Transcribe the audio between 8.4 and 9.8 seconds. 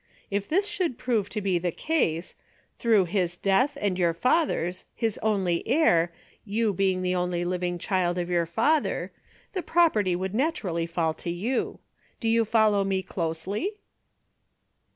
father, the